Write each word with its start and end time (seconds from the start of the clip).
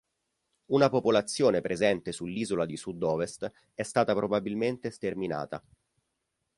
Una 0.71 0.89
popolazione 0.89 1.61
presente 1.61 2.11
sull'Isola 2.11 2.65
di 2.65 2.75
Sud-Ovest 2.75 3.51
è 3.75 3.83
stata 3.83 4.15
probabilmente 4.15 4.89
sterminata. 4.89 5.63